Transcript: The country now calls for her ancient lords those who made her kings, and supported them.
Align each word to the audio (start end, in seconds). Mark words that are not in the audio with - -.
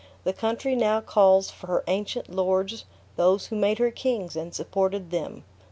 The 0.23 0.33
country 0.33 0.75
now 0.75 0.99
calls 0.99 1.51
for 1.51 1.67
her 1.67 1.83
ancient 1.85 2.27
lords 2.27 2.85
those 3.17 3.45
who 3.45 3.55
made 3.55 3.77
her 3.77 3.91
kings, 3.91 4.35
and 4.35 4.51
supported 4.51 5.11
them. 5.11 5.43